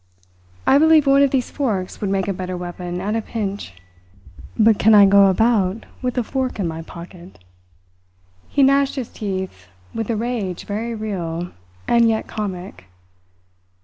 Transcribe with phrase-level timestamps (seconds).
[0.65, 3.75] I believe one of these forks would make a better weapon at a pinch.
[4.57, 7.37] But can I go about with a fork in my pocket?"
[8.49, 11.51] He gnashed his teeth with a rage very real,
[11.87, 12.85] and yet comic.